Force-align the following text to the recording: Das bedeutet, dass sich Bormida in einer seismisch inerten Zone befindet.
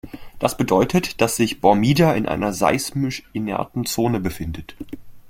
Das 0.39 0.57
bedeutet, 0.57 1.21
dass 1.21 1.35
sich 1.35 1.61
Bormida 1.61 2.13
in 2.15 2.25
einer 2.27 2.53
seismisch 2.53 3.21
inerten 3.33 3.85
Zone 3.85 4.19
befindet. 4.19 4.75